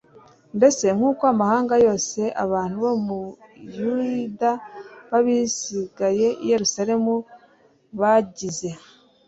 [0.57, 4.51] mbese nk'uko amahanga yose, abantu bo muri yuda
[5.09, 7.13] n'abasigaye i yeruzalemu
[7.99, 8.69] babigize